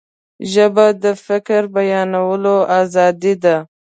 [0.51, 3.55] ژبه د فکر بیانولو آزادي ده